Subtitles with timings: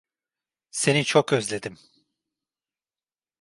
[0.71, 1.77] Seni çok özledim.